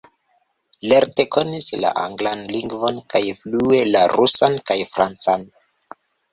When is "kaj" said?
3.15-3.23, 4.73-4.83